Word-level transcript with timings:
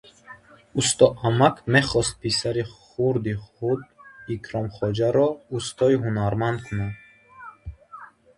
Усто 0.79 1.05
амак 1.27 1.55
мехост 1.73 2.13
писари 2.21 2.63
хурди 2.75 3.35
худ– 3.47 3.79
Икромхоҷаро 4.33 5.27
устои 5.55 5.95
ҳунарманд 6.03 6.59
кунад. 6.65 6.93